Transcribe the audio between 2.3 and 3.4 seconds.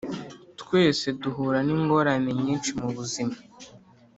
nyinshi mu buzima